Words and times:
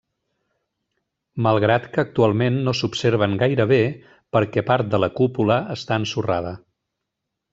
Malgrat 1.47 1.83
que 1.97 2.01
actualment 2.03 2.57
no 2.69 2.73
s'observen 2.79 3.37
gaire 3.43 3.67
bé 3.73 3.79
perquè 4.37 4.63
part 4.73 4.89
de 4.95 5.01
la 5.05 5.11
cúpula 5.21 5.59
està 5.77 6.01
ensorrada. 6.05 6.57